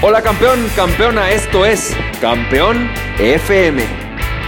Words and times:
Hola 0.00 0.22
campeón, 0.22 0.60
campeona, 0.76 1.32
esto 1.32 1.66
es 1.66 1.92
Campeón 2.20 2.88
FM, 3.18 3.82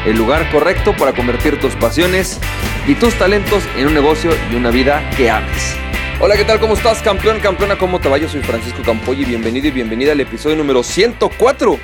el 0.06 0.16
lugar 0.16 0.48
correcto 0.52 0.94
para 0.96 1.12
convertir 1.12 1.58
tus 1.58 1.74
pasiones 1.74 2.38
y 2.86 2.94
tus 2.94 3.18
talentos 3.18 3.64
en 3.76 3.88
un 3.88 3.94
negocio 3.94 4.30
y 4.52 4.54
una 4.54 4.70
vida 4.70 5.02
que 5.16 5.28
ames. 5.28 5.74
Hola, 6.20 6.36
¿qué 6.36 6.44
tal? 6.44 6.60
¿Cómo 6.60 6.74
estás, 6.74 7.02
campeón, 7.02 7.40
campeona? 7.40 7.76
¿Cómo 7.76 7.98
te 7.98 8.08
va? 8.08 8.16
Yo 8.16 8.28
soy 8.28 8.42
Francisco 8.42 8.80
Campoy 8.84 9.22
y 9.22 9.24
bienvenido 9.24 9.66
y 9.66 9.72
bienvenida 9.72 10.12
al 10.12 10.20
episodio 10.20 10.54
número 10.54 10.84
104 10.84 11.78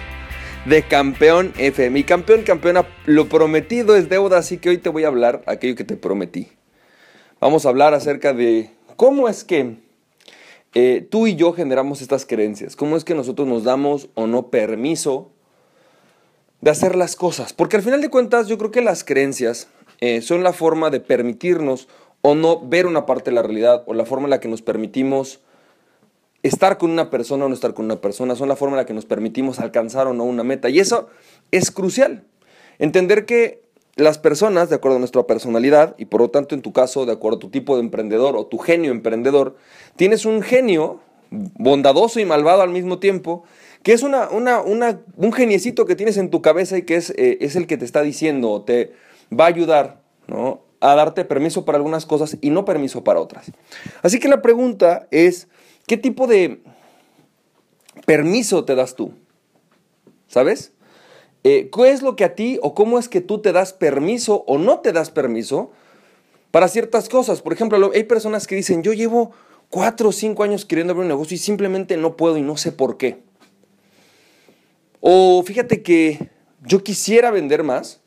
de 0.65 0.83
Campeón 0.85 1.53
FM. 1.59 1.99
Y 1.99 2.05
campeón, 2.05 2.43
campeona, 2.43 2.87
lo 3.05 3.29
prometido 3.29 3.97
es 3.97 4.09
deuda, 4.09 4.39
así 4.39 4.59
que 4.59 4.69
hoy 4.69 4.79
te 4.79 4.91
voy 4.91 5.03
a 5.03 5.09
hablar 5.09 5.43
aquello 5.47 5.75
que 5.75 5.83
te 5.83 5.97
prometí. 5.97 6.53
Vamos 7.41 7.67
a 7.67 7.71
hablar 7.71 7.95
acerca 7.95 8.33
de 8.33 8.71
cómo 8.95 9.29
es 9.29 9.43
que 9.43 9.85
eh, 10.79 11.01
tú 11.01 11.27
y 11.27 11.37
yo 11.37 11.55
generamos 11.55 12.03
estas 12.03 12.27
creencias. 12.27 12.77
¿Cómo 12.77 12.99
es 12.99 13.05
que 13.05 13.15
nosotros 13.15 13.49
nos 13.49 13.65
damos 13.65 14.11
o 14.13 14.27
no 14.27 14.51
permiso 14.51 15.31
de 16.61 16.71
hacer 16.71 16.97
las 16.97 17.17
cosas? 17.17 17.55
Porque 17.55 17.77
al 17.77 17.83
final 17.83 18.03
de 18.03 18.11
cuentas 18.11 18.47
yo 18.47 18.59
creo 18.59 18.73
que 18.73 18.83
las 18.83 19.03
creencias 19.03 19.69
eh, 20.03 20.21
son 20.21 20.43
la 20.43 20.53
forma 20.53 20.91
de 20.91 21.01
permitirnos 21.01 21.89
o 22.21 22.35
no 22.35 22.61
ver 22.61 22.87
una 22.87 23.07
parte 23.07 23.31
de 23.31 23.37
la 23.37 23.43
realidad 23.43 23.85
o 23.87 23.95
la 23.95 24.05
forma 24.05 24.25
en 24.25 24.31
la 24.33 24.41
que 24.41 24.49
nos 24.49 24.61
permitimos 24.61 25.41
estar 26.43 26.77
con 26.77 26.91
una 26.91 27.09
persona 27.09 27.47
o 27.47 27.49
no 27.49 27.55
estar 27.55 27.73
con 27.73 27.87
una 27.87 28.03
persona, 28.03 28.37
son 28.37 28.51
la 28.51 28.57
forma 28.57 28.75
en 28.75 28.83
la 28.83 28.87
que 28.87 28.93
nos 28.93 29.07
permitimos 29.07 29.61
alcanzar 29.61 30.07
o 30.09 30.13
no 30.13 30.25
una 30.25 30.45
meta. 30.45 30.69
Y 30.69 30.79
eso 30.79 31.09
es 31.53 31.71
crucial. 31.71 32.25
Entender 32.79 33.25
que 33.25 33.66
las 33.97 34.19
personas, 34.19 34.69
de 34.69 34.77
acuerdo 34.77 34.97
a 34.97 34.99
nuestra 35.01 35.27
personalidad, 35.27 35.95
y 35.99 36.05
por 36.05 36.21
lo 36.21 36.31
tanto 36.31 36.55
en 36.55 36.63
tu 36.63 36.73
caso, 36.73 37.07
de 37.07 37.13
acuerdo 37.13 37.39
a 37.39 37.41
tu 37.41 37.51
tipo 37.51 37.77
de 37.77 37.81
emprendedor 37.83 38.37
o 38.37 38.47
tu 38.47 38.59
genio 38.59 38.93
emprendedor, 38.93 39.57
tienes 39.97 40.27
un 40.27 40.43
genio 40.43 41.01
bondadoso 41.31 42.21
y 42.21 42.27
malvado 42.27 42.63
al 42.63 42.71
mismo 42.71 42.99
tiempo, 42.99 43.45
que 43.83 43.95
es 43.95 44.03
una, 44.03 44.29
un 44.31 45.33
geniecito 45.33 45.87
que 45.87 45.97
tienes 45.97 46.19
en 46.19 46.31
tu 46.31 46.43
cabeza 46.43 46.77
y 46.77 46.83
que 46.83 46.97
es, 46.97 47.11
eh, 47.11 47.39
es 47.41 47.57
el 47.57 47.67
que 47.67 47.79
te 47.79 47.85
está 47.85 48.03
diciendo, 48.03 48.63
te 48.63 48.93
va 49.33 49.45
a 49.45 49.49
ayudar 49.49 50.03
¿no? 50.27 50.63
a 50.81 50.95
darte 50.95 51.25
permiso 51.25 51.65
para 51.65 51.79
algunas 51.79 52.05
cosas 52.05 52.37
y 52.41 52.51
no 52.51 52.65
permiso 52.65 53.03
para 53.03 53.21
otras. 53.21 53.51
Así 54.03 54.21
que 54.21 54.29
la 54.29 54.43
pregunta 54.43 55.09
es, 55.11 55.49
¿qué 55.87 55.97
tipo 55.97 56.27
de 56.27 56.61
permiso 58.05 58.65
te 58.65 58.75
das 58.75 58.95
tú? 58.95 59.15
¿Sabes? 60.29 60.73
Eh, 61.49 61.71
¿Qué 61.73 61.93
es 61.93 62.03
lo 62.03 62.17
que 62.17 62.25
a 62.25 62.35
ti 62.35 62.59
o 62.61 62.75
cómo 62.75 62.99
es 62.99 63.09
que 63.09 63.21
tú 63.21 63.41
te 63.41 63.53
das 63.53 63.73
permiso 63.73 64.43
o 64.49 64.59
no 64.59 64.81
te 64.81 64.91
das 64.91 65.13
permiso 65.13 65.71
para 66.51 66.67
ciertas 66.67 67.09
cosas? 67.09 67.41
Por 67.41 67.53
ejemplo, 67.53 67.93
hay 67.95 68.03
personas 68.03 68.49
que 68.49 68.57
dicen, 68.57 68.83
yo 68.83 68.93
llevo 68.93 69.31
cuatro 69.71 70.09
o 70.09 70.13
cinco 70.13 70.43
años 70.43 70.65
queriendo 70.65 70.91
abrir 70.91 71.03
un 71.03 71.09
negocio 71.09 71.37
y 71.37 71.39
simplemente 71.39 71.97
no 71.97 72.17
puedo 72.17 72.37
y 72.37 72.43
no 72.43 72.57
sé 72.57 72.73
por 72.73 72.97
qué. 72.97 73.21
O 74.99 75.41
fíjate 75.47 75.85
que 75.85 76.31
yo 76.65 76.83
quisiera 76.83 77.31
vender 77.31 77.63
más, 77.63 78.01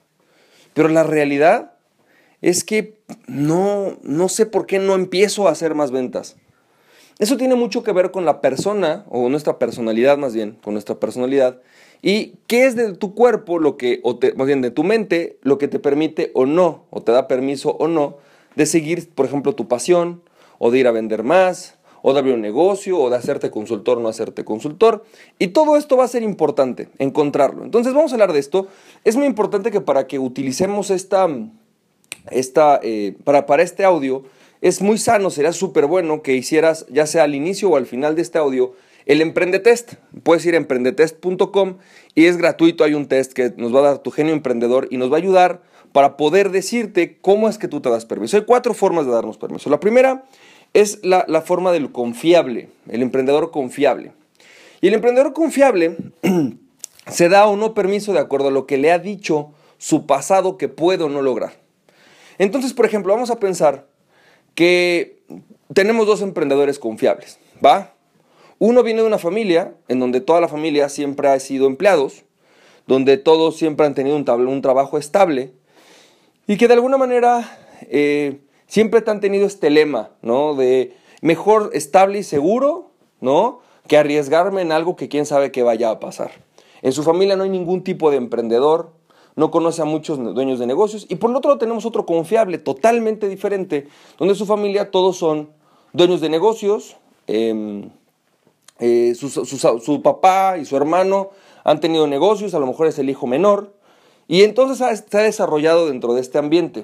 pero 0.73 0.89
la 0.89 1.03
realidad 1.03 1.75
es 2.41 2.65
que 2.65 2.99
no, 3.25 3.99
no 4.01 4.27
sé 4.27 4.47
por 4.47 4.65
qué 4.65 4.79
no 4.79 4.95
empiezo 4.95 5.47
a 5.47 5.51
hacer 5.51 5.75
más 5.75 5.91
ventas. 5.91 6.35
Eso 7.19 7.37
tiene 7.37 7.55
mucho 7.55 7.83
que 7.83 7.91
ver 7.91 8.11
con 8.11 8.25
la 8.25 8.41
persona, 8.41 9.05
o 9.09 9.29
nuestra 9.29 9.59
personalidad 9.59 10.17
más 10.17 10.33
bien, 10.33 10.57
con 10.61 10.73
nuestra 10.73 10.95
personalidad, 10.95 11.61
¿Y 12.01 12.35
qué 12.47 12.65
es 12.65 12.75
de 12.75 12.93
tu 12.93 13.13
cuerpo 13.13 13.59
lo 13.59 13.75
que, 13.75 13.99
o 14.03 14.19
más 14.35 14.47
bien 14.47 14.61
de 14.61 14.71
tu 14.71 14.83
mente, 14.83 15.37
lo 15.41 15.57
que 15.57 15.67
te 15.67 15.79
permite 15.79 16.31
o 16.33 16.45
no, 16.45 16.85
o 16.89 17.01
te 17.01 17.11
da 17.11 17.27
permiso 17.27 17.71
o 17.71 17.87
no, 17.87 18.17
de 18.55 18.65
seguir, 18.65 19.09
por 19.13 19.25
ejemplo, 19.25 19.53
tu 19.53 19.67
pasión, 19.67 20.21
o 20.59 20.71
de 20.71 20.79
ir 20.79 20.87
a 20.87 20.91
vender 20.91 21.23
más, 21.23 21.75
o 22.01 22.13
de 22.13 22.19
abrir 22.19 22.35
un 22.35 22.41
negocio, 22.41 22.97
o 22.97 23.09
de 23.09 23.17
hacerte 23.17 23.51
consultor 23.51 23.97
o 23.97 24.01
no 24.01 24.07
hacerte 24.07 24.45
consultor? 24.45 25.03
Y 25.39 25.47
todo 25.47 25.75
esto 25.75 25.97
va 25.97 26.05
a 26.05 26.07
ser 26.07 26.23
importante, 26.23 26.87
encontrarlo. 26.99 27.65
Entonces 27.65 27.93
vamos 27.93 28.11
a 28.11 28.15
hablar 28.15 28.31
de 28.31 28.39
esto. 28.39 28.67
Es 29.03 29.17
muy 29.17 29.25
importante 29.25 29.69
que 29.69 29.81
para 29.81 30.07
que 30.07 30.19
utilicemos 30.19 30.91
esta, 30.91 31.27
esta 32.31 32.79
eh, 32.81 33.17
para, 33.25 33.45
para 33.45 33.61
este 33.61 33.83
audio, 33.83 34.23
es 34.61 34.81
muy 34.81 34.97
sano, 34.97 35.29
sería 35.29 35.53
súper 35.53 35.85
bueno 35.85 36.21
que 36.21 36.35
hicieras, 36.35 36.85
ya 36.89 37.05
sea 37.05 37.23
al 37.23 37.35
inicio 37.35 37.69
o 37.69 37.77
al 37.77 37.85
final 37.85 38.15
de 38.15 38.21
este 38.21 38.37
audio, 38.37 38.73
el 39.05 39.21
Emprendetest, 39.21 39.93
puedes 40.23 40.45
ir 40.45 40.53
a 40.53 40.57
emprendetest.com 40.57 41.77
y 42.13 42.25
es 42.25 42.37
gratuito, 42.37 42.83
hay 42.83 42.93
un 42.93 43.07
test 43.07 43.33
que 43.33 43.53
nos 43.57 43.73
va 43.73 43.79
a 43.79 43.83
dar 43.83 43.97
tu 43.99 44.11
genio 44.11 44.33
emprendedor 44.33 44.87
y 44.91 44.97
nos 44.97 45.11
va 45.11 45.15
a 45.15 45.19
ayudar 45.19 45.61
para 45.91 46.17
poder 46.17 46.51
decirte 46.51 47.17
cómo 47.19 47.49
es 47.49 47.57
que 47.57 47.67
tú 47.67 47.81
te 47.81 47.89
das 47.89 48.05
permiso. 48.05 48.37
Hay 48.37 48.43
cuatro 48.43 48.73
formas 48.73 49.05
de 49.05 49.11
darnos 49.11 49.37
permiso. 49.37 49.69
La 49.69 49.79
primera 49.79 50.25
es 50.73 50.99
la, 51.03 51.41
forma 51.41 51.71
del 51.71 51.91
confiable, 51.91 52.69
el 52.87 53.01
emprendedor 53.01 53.51
confiable. 53.51 54.11
Y 54.81 54.89
el 54.89 54.93
emprendedor 54.93 55.33
confiable 55.33 55.97
se 57.07 57.29
da 57.29 57.47
o 57.47 57.57
no 57.57 57.73
permiso 57.73 58.13
de 58.13 58.19
acuerdo 58.19 58.49
a 58.49 58.51
lo 58.51 58.67
que 58.67 58.77
le 58.77 58.91
ha 58.91 58.99
dicho 58.99 59.51
su 59.77 60.05
pasado 60.05 60.57
que 60.57 60.67
puede 60.67 61.03
o 61.05 61.09
no 61.09 61.21
lograr. 61.21 61.53
Entonces, 62.37 62.73
por 62.73 62.85
ejemplo, 62.85 63.13
vamos 63.13 63.31
a 63.31 63.39
pensar 63.39 63.87
que 64.59 65.23
tenemos 65.73 66.05
dos 66.05 66.21
emprendedores 66.21 66.79
confiables, 66.79 67.39
¿va? 67.65 67.93
Uno 68.57 68.83
viene 68.83 68.99
de 68.99 69.07
una 69.07 69.17
familia 69.17 69.73
en 69.87 70.01
donde 70.01 70.19
toda 70.19 70.41
la 70.41 70.49
familia 70.49 70.89
siempre 70.89 71.29
ha 71.29 71.39
sido 71.39 71.65
empleados, 71.65 72.25
donde 72.85 73.15
todos 73.15 73.55
siempre 73.55 73.85
han 73.85 73.95
tenido 73.95 74.17
un, 74.17 74.29
un 74.29 74.61
trabajo 74.61 74.97
estable 74.97 75.53
y 76.45 76.57
que 76.57 76.67
de 76.67 76.73
alguna 76.73 76.97
manera 76.97 77.57
eh, 77.83 78.41
siempre 78.67 79.01
han 79.07 79.21
tenido 79.21 79.47
este 79.47 79.69
lema, 79.69 80.09
¿no? 80.21 80.55
De 80.55 80.93
mejor 81.21 81.69
estable 81.71 82.19
y 82.19 82.23
seguro, 82.23 82.91
¿no? 83.21 83.61
Que 83.87 83.95
arriesgarme 83.95 84.61
en 84.61 84.73
algo 84.73 84.97
que 84.97 85.07
quién 85.07 85.25
sabe 85.25 85.53
que 85.53 85.63
vaya 85.63 85.89
a 85.89 86.01
pasar. 86.01 86.31
En 86.81 86.91
su 86.91 87.03
familia 87.03 87.37
no 87.37 87.45
hay 87.45 87.49
ningún 87.49 87.81
tipo 87.81 88.11
de 88.11 88.17
emprendedor, 88.17 88.91
no 89.39 89.51
conoce 89.51 89.81
a 89.81 89.85
muchos 89.85 90.17
dueños 90.35 90.59
de 90.59 90.67
negocios 90.67 91.05
y 91.07 91.15
por 91.15 91.29
el 91.29 91.37
otro 91.37 91.51
lado 91.51 91.59
tenemos 91.59 91.85
otro 91.85 92.05
confiable, 92.05 92.57
totalmente 92.57 93.29
diferente, 93.29 93.87
donde 94.17 94.35
su 94.35 94.45
familia 94.45 94.91
todos 94.91 95.15
son 95.15 95.49
dueños 95.93 96.19
de 96.19 96.27
negocios, 96.27 96.97
eh, 97.27 97.87
eh, 98.79 99.15
su, 99.15 100.01
papá 100.01 100.57
y 100.57 100.65
su 100.65 100.75
hermano 100.75 101.29
han 101.63 101.79
tenido 101.79 102.05
negocios, 102.05 102.53
a 102.53 102.59
lo 102.59 102.67
mejor 102.67 102.87
es 102.87 102.99
el 102.99 103.09
hijo 103.09 103.27
menor, 103.27 103.73
y 104.27 104.43
entonces 104.43 105.05
se 105.09 105.17
ha 105.17 105.21
desarrollado 105.21 105.87
dentro 105.87 106.13
de 106.13 106.19
este 106.19 106.37
ambiente. 106.37 106.83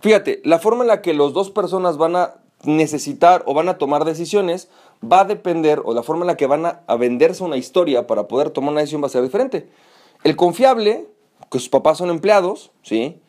Fíjate, 0.00 0.42
la 0.44 0.58
forma 0.58 0.84
en 0.84 0.88
la 0.88 1.00
que 1.00 1.14
las 1.14 1.32
dos 1.32 1.50
personas 1.50 1.96
van 1.96 2.16
a 2.16 2.34
necesitar 2.64 3.44
o 3.46 3.54
van 3.54 3.70
a 3.70 3.78
tomar 3.78 4.04
decisiones 4.04 4.68
va 5.02 5.20
a 5.20 5.24
depender, 5.24 5.80
o 5.86 5.94
la 5.94 6.02
forma 6.02 6.24
en 6.24 6.26
la 6.26 6.36
que 6.36 6.46
van 6.46 6.66
a 6.66 6.96
venderse 6.96 7.42
una 7.42 7.56
historia 7.56 8.06
para 8.06 8.28
poder 8.28 8.50
tomar 8.50 8.72
una 8.72 8.80
decisión 8.80 9.02
va 9.02 9.06
a 9.06 9.10
ser 9.10 9.22
diferente. 9.22 9.70
El 10.22 10.36
confiable, 10.36 11.08
que 11.52 11.58
sus 11.58 11.68
papás 11.68 11.98
son 11.98 12.10
empleados, 12.10 12.72
¿sí? 12.82 13.20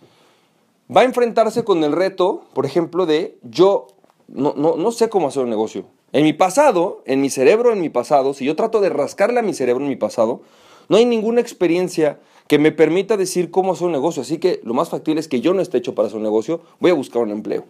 va 0.95 1.01
a 1.01 1.03
enfrentarse 1.03 1.63
con 1.63 1.83
el 1.83 1.91
reto, 1.91 2.45
por 2.53 2.65
ejemplo, 2.65 3.05
de 3.05 3.37
yo 3.43 3.87
no, 4.27 4.53
no, 4.55 4.75
no 4.77 4.91
sé 4.91 5.09
cómo 5.09 5.27
hacer 5.27 5.43
un 5.43 5.49
negocio. 5.49 5.85
En 6.13 6.23
mi 6.23 6.33
pasado, 6.33 7.01
en 7.05 7.21
mi 7.21 7.29
cerebro, 7.29 7.73
en 7.73 7.81
mi 7.81 7.89
pasado, 7.89 8.33
si 8.33 8.45
yo 8.45 8.55
trato 8.55 8.79
de 8.79 8.89
rascarle 8.89 9.39
a 9.39 9.43
mi 9.43 9.53
cerebro 9.53 9.83
en 9.83 9.89
mi 9.89 9.95
pasado, 9.95 10.41
no 10.87 10.97
hay 10.97 11.05
ninguna 11.05 11.41
experiencia 11.41 12.19
que 12.47 12.59
me 12.59 12.71
permita 12.71 13.17
decir 13.17 13.51
cómo 13.51 13.73
hacer 13.73 13.87
un 13.87 13.93
negocio. 13.93 14.21
Así 14.21 14.37
que 14.37 14.61
lo 14.63 14.73
más 14.73 14.89
factible 14.89 15.19
es 15.19 15.27
que 15.27 15.41
yo 15.41 15.53
no 15.53 15.61
esté 15.61 15.79
hecho 15.79 15.95
para 15.95 16.07
hacer 16.07 16.17
un 16.17 16.23
negocio, 16.23 16.61
voy 16.79 16.91
a 16.91 16.93
buscar 16.93 17.21
un 17.21 17.31
empleo. 17.31 17.65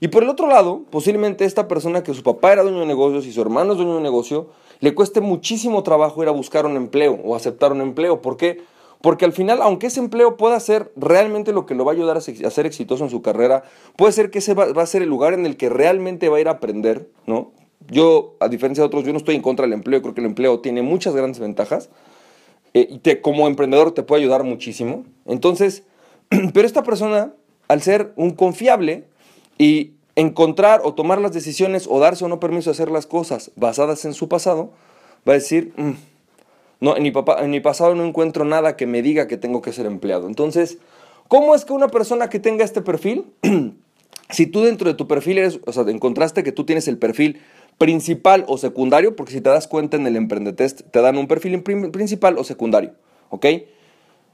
Y 0.00 0.08
por 0.08 0.24
el 0.24 0.28
otro 0.28 0.48
lado, 0.48 0.82
posiblemente 0.90 1.44
esta 1.44 1.68
persona 1.68 2.02
que 2.02 2.12
su 2.12 2.24
papá 2.24 2.52
era 2.52 2.62
dueño 2.62 2.80
de 2.80 2.86
negocios 2.86 3.24
y 3.24 3.32
su 3.32 3.40
hermano 3.40 3.72
es 3.72 3.78
dueño 3.78 3.94
de 3.94 4.02
negocio, 4.02 4.48
le 4.80 4.94
cueste 4.94 5.20
muchísimo 5.20 5.84
trabajo 5.84 6.22
ir 6.22 6.28
a 6.28 6.32
buscar 6.32 6.66
un 6.66 6.76
empleo 6.76 7.20
o 7.24 7.36
aceptar 7.36 7.70
un 7.70 7.80
empleo. 7.80 8.20
¿Por 8.20 8.36
qué? 8.36 8.62
Porque 9.02 9.24
al 9.24 9.32
final, 9.32 9.60
aunque 9.62 9.88
ese 9.88 10.00
empleo 10.00 10.36
pueda 10.36 10.58
ser 10.60 10.92
realmente 10.96 11.52
lo 11.52 11.66
que 11.66 11.74
lo 11.74 11.84
va 11.84 11.92
a 11.92 11.94
ayudar 11.94 12.16
a 12.16 12.20
ser 12.20 12.66
exitoso 12.66 13.04
en 13.04 13.10
su 13.10 13.20
carrera, 13.20 13.64
puede 13.96 14.12
ser 14.12 14.30
que 14.30 14.38
ese 14.38 14.54
va, 14.54 14.64
a 14.64 14.86
ser 14.86 15.02
el 15.02 15.08
lugar 15.08 15.34
en 15.34 15.44
el 15.44 15.56
que 15.56 15.68
realmente 15.68 16.28
va 16.28 16.36
a 16.36 16.40
ir 16.40 16.48
a 16.48 16.52
aprender, 16.52 17.08
¿no? 17.26 17.52
Yo, 17.88 18.36
a 18.38 18.48
diferencia 18.48 18.82
de 18.82 18.86
otros, 18.86 19.04
yo 19.04 19.12
no 19.12 19.18
estoy 19.18 19.34
en 19.34 19.42
contra 19.42 19.66
del 19.66 19.72
empleo, 19.72 20.00
creo 20.02 20.14
que 20.14 20.20
el 20.20 20.28
empleo 20.28 20.60
tiene 20.60 20.82
muchas 20.82 21.14
grandes 21.16 21.40
ventajas. 21.40 21.90
Eh, 22.74 23.00
te, 23.02 23.20
como 23.20 23.48
emprendedor 23.48 23.92
te 23.92 24.04
puede 24.04 24.22
ayudar 24.22 24.44
muchísimo. 24.44 25.04
Entonces, 25.26 25.82
pero 26.54 26.64
esta 26.64 26.84
persona, 26.84 27.34
al 27.66 27.82
ser 27.82 28.12
un 28.14 28.30
confiable 28.30 29.04
y 29.58 29.94
encontrar 30.14 30.80
o 30.84 30.94
tomar 30.94 31.20
las 31.20 31.32
decisiones 31.32 31.88
o 31.90 31.98
darse 31.98 32.24
o 32.24 32.28
no 32.28 32.38
permiso 32.38 32.70
de 32.70 32.74
hacer 32.74 32.90
las 32.90 33.06
cosas 33.06 33.50
basadas 33.56 34.04
en 34.04 34.14
su 34.14 34.28
pasado, 34.28 34.70
va 35.28 35.32
a 35.32 35.36
decir, 35.36 35.72
mm, 35.76 35.92
no, 36.82 36.96
en 36.96 37.04
mi, 37.04 37.12
papá, 37.12 37.36
en 37.44 37.50
mi 37.50 37.60
pasado 37.60 37.94
no 37.94 38.04
encuentro 38.04 38.44
nada 38.44 38.76
que 38.76 38.88
me 38.88 39.02
diga 39.02 39.28
que 39.28 39.36
tengo 39.36 39.62
que 39.62 39.72
ser 39.72 39.86
empleado. 39.86 40.26
Entonces, 40.26 40.78
¿cómo 41.28 41.54
es 41.54 41.64
que 41.64 41.72
una 41.72 41.86
persona 41.86 42.28
que 42.28 42.40
tenga 42.40 42.64
este 42.64 42.82
perfil, 42.82 43.26
si 44.30 44.46
tú 44.48 44.62
dentro 44.62 44.88
de 44.90 44.94
tu 44.94 45.06
perfil 45.06 45.38
eres, 45.38 45.60
o 45.64 45.72
sea, 45.72 45.84
encontraste 45.84 46.42
que 46.42 46.50
tú 46.50 46.64
tienes 46.64 46.88
el 46.88 46.98
perfil 46.98 47.40
principal 47.78 48.44
o 48.48 48.58
secundario, 48.58 49.14
porque 49.14 49.30
si 49.30 49.40
te 49.40 49.48
das 49.48 49.68
cuenta 49.68 49.96
en 49.96 50.08
el 50.08 50.16
Emprendetest 50.16 50.82
te 50.90 51.00
dan 51.00 51.18
un 51.18 51.28
perfil 51.28 51.62
principal 51.62 52.36
o 52.36 52.42
secundario, 52.42 52.94
¿ok? 53.30 53.46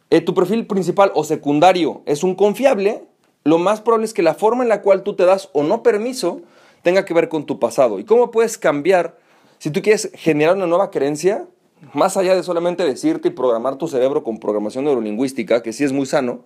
Eh, 0.09 0.21
tu 0.23 0.33
perfil 0.33 0.67
principal 0.67 1.12
o 1.15 1.25
secundario 1.25 2.00
es 2.06 2.25
un 2.25 2.35
confiable, 2.35 3.05
lo 3.45 3.59
más 3.59 3.83
probable 3.83 4.06
es 4.06 4.15
que 4.15 4.23
la 4.23 4.33
forma 4.33 4.62
en 4.62 4.71
la 4.71 4.81
cual 4.81 5.03
tú 5.03 5.15
te 5.15 5.27
das 5.27 5.50
o 5.53 5.65
no 5.65 5.83
permiso 5.83 6.41
tenga 6.83 7.05
que 7.05 7.12
ver 7.12 7.29
con 7.29 7.45
tu 7.45 7.59
pasado. 7.59 7.99
¿Y 7.99 8.05
cómo 8.05 8.31
puedes 8.31 8.56
cambiar 8.56 9.19
si 9.59 9.71
tú 9.71 9.83
quieres 9.83 10.11
generar 10.15 10.56
una 10.56 10.67
nueva 10.67 10.91
creencia? 10.91 11.45
Más 11.93 12.17
allá 12.17 12.35
de 12.35 12.43
solamente 12.43 12.85
decirte 12.85 13.29
y 13.29 13.33
programar 13.33 13.77
tu 13.77 13.89
cerebro 13.89 14.25
con 14.25 14.39
programación 14.39 14.85
neurolingüística, 14.85 15.63
que 15.63 15.73
sí 15.73 15.85
es 15.85 15.93
muy 15.93 16.07
sano, 16.07 16.41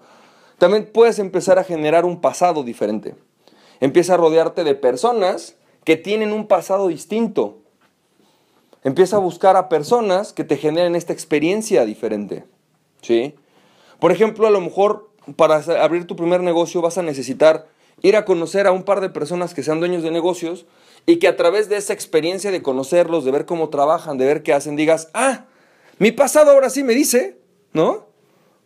también 0.59 0.89
puedes 0.93 1.19
empezar 1.19 1.59
a 1.59 1.65
generar 1.65 2.05
un 2.05 2.21
pasado 2.21 2.63
diferente. 2.63 3.15
Empieza 3.81 4.15
a 4.15 4.17
rodearte 4.17 4.65
de 4.65 4.75
personas 4.75 5.57
que 5.85 5.97
tienen 5.97 6.33
un 6.33 6.47
pasado 6.47 6.89
distinto. 6.89 7.59
Empieza 8.85 9.17
a 9.17 9.21
buscar 9.21 9.57
a 9.57 9.69
personas 9.69 10.33
que 10.33 10.45
te 10.45 10.57
generen 10.57 10.95
esta 10.95 11.13
experiencia 11.13 11.85
diferente. 11.85 12.45
¿Sí? 13.01 13.35
Por 13.99 14.13
ejemplo, 14.13 14.47
a 14.47 14.51
lo 14.51 14.61
mejor 14.61 15.11
para 15.37 15.57
abrir 15.83 16.07
tu 16.07 16.17
primer 16.17 16.43
negocio 16.43 16.81
vas 16.81 16.99
a 16.99 17.03
necesitar 17.03 17.67
ir 18.01 18.17
a 18.17 18.25
conocer 18.25 18.67
a 18.67 18.73
un 18.73 18.83
par 18.83 19.01
de 19.01 19.09
personas 19.09 19.55
que 19.55 19.63
sean 19.63 19.81
dueños 19.81 20.03
de 20.03 20.11
negocios 20.11 20.67
y 21.07 21.17
que 21.17 21.29
a 21.29 21.37
través 21.37 21.69
de 21.69 21.77
esa 21.77 21.93
experiencia 21.93 22.51
de 22.51 22.63
conocerlos, 22.63 23.25
de 23.25 23.31
ver 23.31 23.47
cómo 23.47 23.69
trabajan, 23.69 24.19
de 24.19 24.27
ver 24.27 24.43
qué 24.43 24.53
hacen, 24.53 24.77
digas, 24.77 25.09
ah, 25.15 25.47
mi 25.99 26.13
pasado 26.13 26.51
ahora 26.51 26.71
sí 26.71 26.85
me 26.85 26.95
dice, 26.95 27.39
¿no? 27.73 28.07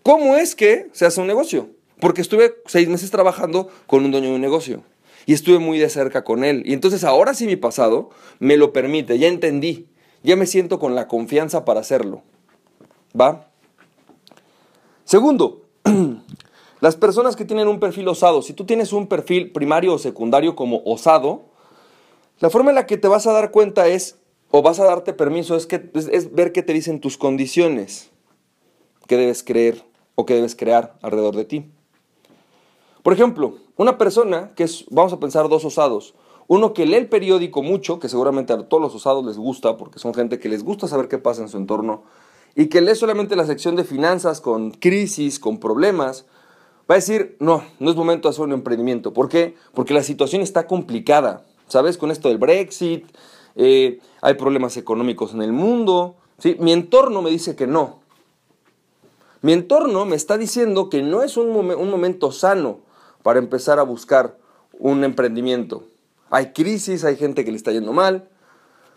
¿Cómo 0.03 0.37
es 0.37 0.55
que 0.55 0.89
se 0.93 1.07
hace 1.07 1.21
un 1.21 1.27
negocio? 1.27 1.69
Porque 2.01 2.21
estuve 2.21 2.57
seis 2.67 2.89
meses 2.89 3.11
trabajando 3.11 3.69
con 3.87 4.05
un 4.05 4.11
dueño 4.11 4.29
de 4.29 4.35
un 4.35 4.41
negocio 4.41 4.83
y 5.27 5.33
estuve 5.33 5.59
muy 5.59 5.79
de 5.79 5.89
cerca 5.89 6.25
con 6.25 6.45
él. 6.45 6.63
Y 6.65 6.73
entonces 6.73 7.05
ahora 7.05 7.35
sí 7.35 7.47
mi 7.47 7.57
pasado 7.57 8.11
me 8.39 8.57
lo 8.57 8.73
permite, 8.73 9.19
ya 9.19 9.27
entendí, 9.27 9.89
ya 10.23 10.37
me 10.37 10.47
siento 10.47 10.79
con 10.79 10.95
la 10.95 11.09
confianza 11.09 11.65
para 11.65 11.81
hacerlo. 11.81 12.23
¿Va? 13.19 13.49
Segundo, 15.05 15.63
las 16.81 16.97
personas 16.97 17.35
que 17.35 17.45
tienen 17.45 17.69
un 17.69 17.81
perfil 17.81 18.09
osado, 18.09 18.43
si 18.43 18.53
tú 18.53 18.65
tienes 18.65 18.93
un 18.93 19.09
perfil 19.09 19.53
primario 19.53 19.95
o 19.95 19.99
secundario 19.99 20.55
como 20.55 20.83
osado, 20.85 21.47
la 22.39 22.51
forma 22.51 22.71
en 22.71 22.75
la 22.75 22.87
que 22.87 22.97
te 22.97 23.09
vas 23.09 23.27
a 23.27 23.33
dar 23.33 23.51
cuenta 23.51 23.89
es, 23.89 24.19
o 24.51 24.63
vas 24.63 24.79
a 24.81 24.85
darte 24.85 25.13
permiso, 25.13 25.57
es, 25.57 25.67
que, 25.67 25.91
es, 25.95 26.35
ver 26.35 26.53
qué 26.53 26.63
te 26.63 26.73
dicen 26.73 27.01
tus 27.01 27.17
condiciones 27.17 28.11
que 29.07 29.17
debes 29.17 29.43
creer 29.43 29.85
o 30.15 30.27
que 30.27 30.35
debes 30.35 30.55
crear 30.55 30.97
alrededor 31.03 31.37
de 31.37 31.45
ti. 31.45 31.71
Por 33.03 33.13
ejemplo, 33.13 33.59
una 33.77 33.99
persona 33.99 34.53
que 34.55 34.65
es, 34.65 34.85
vamos 34.91 35.13
a 35.13 35.21
pensar 35.21 35.49
dos 35.49 35.65
osados, 35.65 36.15
uno 36.49 36.75
que 36.75 36.87
lee 36.87 36.97
el 36.97 37.09
periódico 37.09 37.63
mucho, 37.63 37.99
que 37.99 38.09
seguramente 38.09 38.53
a 38.53 38.69
todos 38.69 38.81
los 38.81 38.95
osados 38.95 39.25
les 39.25 39.37
gusta, 39.37 39.77
porque 39.77 39.99
son 39.99 40.15
gente 40.15 40.39
que 40.39 40.49
les 40.49 40.63
gusta 40.63 40.89
saber 40.89 41.09
qué 41.09 41.19
pasa 41.19 41.43
en 41.43 41.49
su 41.49 41.57
entorno, 41.57 42.05
y 42.55 42.67
que 42.67 42.81
lee 42.81 42.95
solamente 42.95 43.37
la 43.37 43.47
sección 43.47 43.77
de 43.77 43.85
finanzas 43.85 44.41
con 44.41 44.71
crisis, 44.71 45.39
con 45.39 45.59
problemas, 45.59 46.27
va 46.91 46.95
a 46.95 46.97
decir, 46.97 47.37
no, 47.41 47.63
no 47.81 47.91
es 47.91 47.97
momento 47.97 48.29
de 48.29 48.31
hacer 48.31 48.45
un 48.45 48.53
emprendimiento. 48.53 49.13
¿Por 49.13 49.29
qué? 49.29 49.55
Porque 49.75 49.93
la 49.93 50.03
situación 50.03 50.41
está 50.41 50.67
complicada. 50.67 51.45
¿Sabes? 51.69 51.99
Con 51.99 52.11
esto 52.11 52.29
del 52.29 52.39
Brexit, 52.39 53.07
eh, 53.55 54.01
hay 54.21 54.35
problemas 54.35 54.77
económicos 54.77 55.33
en 55.35 55.43
el 55.43 55.53
mundo, 55.53 56.17
¿sí? 56.39 56.57
Mi 56.61 56.73
entorno 56.73 57.23
me 57.23 57.31
dice 57.31 57.57
que 57.57 57.67
no. 57.67 58.01
Mi 59.43 59.53
entorno 59.53 60.05
me 60.05 60.17
está 60.17 60.39
diciendo 60.39 60.91
que 60.91 61.03
no 61.03 61.23
es 61.23 61.37
un, 61.37 61.49
un 61.51 61.91
momento 61.91 62.33
sano 62.33 62.81
para 63.23 63.39
empezar 63.39 63.79
a 63.79 63.83
buscar 63.83 64.39
un 64.79 65.05
emprendimiento. 65.05 65.85
Hay 66.31 66.53
crisis, 66.53 67.05
hay 67.05 67.17
gente 67.17 67.45
que 67.45 67.51
le 67.51 67.57
está 67.57 67.73
yendo 67.73 67.93
mal. 67.93 68.29